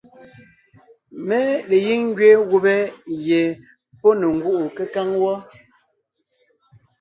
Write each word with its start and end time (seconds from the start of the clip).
Mé 1.27 1.39
le 1.69 1.75
gíŋ 1.85 2.01
ngẅeen 2.11 2.41
gubé 2.49 2.75
gie 3.23 3.41
pɔ́ 3.99 4.11
ne 4.19 4.25
ngúʼu 4.35 4.65
kékáŋ 4.75 5.07
wɔ́. 5.21 5.35